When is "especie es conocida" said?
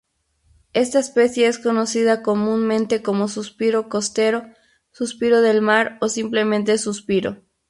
0.97-2.23